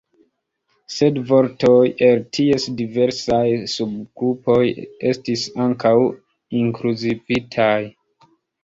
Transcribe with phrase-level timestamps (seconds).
[0.93, 1.75] Sed vortoj
[2.07, 4.59] el ties diversaj subgrupoj
[5.13, 5.97] estis ankaŭ
[6.65, 7.75] inkluzivitaj.